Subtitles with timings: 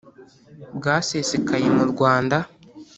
[0.77, 2.37] bwasesekaye mu rwanda,